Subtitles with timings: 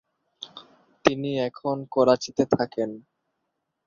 [1.05, 2.89] তিনি এখন করাচিতে থাকেন।